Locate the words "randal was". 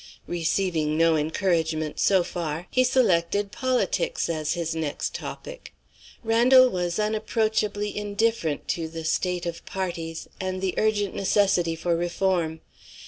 6.23-6.97